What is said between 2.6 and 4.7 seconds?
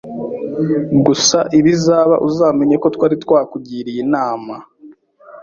ko twari twakugiriye inama